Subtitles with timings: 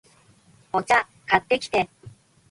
[0.73, 1.87] お茶、買ってきて